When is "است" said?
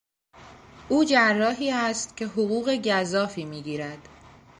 1.71-2.17